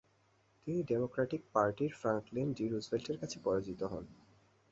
তিনি 0.67 0.79
ডেমোক্র্যাটিক 0.83 1.41
পার্টির 1.53 1.91
Franklin 1.95 2.47
D. 2.53 2.65
রুজভেল্টের 2.67 3.17
কাছে 3.17 3.37
পরাজিত 3.43 3.81
হন। 3.83 4.05